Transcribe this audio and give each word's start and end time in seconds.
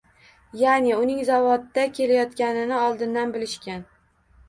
Ya’ni 0.61 0.95
uning 1.01 1.19
zavodga 1.27 1.85
kelayotganini 2.01 2.83
oldindan 2.89 3.39
bilishgan. 3.39 3.91